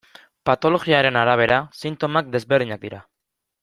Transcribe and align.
Patologiaren 0.49 1.19
arabera 1.23 1.61
sintomak 1.83 2.35
desberdinak 2.39 2.87
dira. 2.89 3.07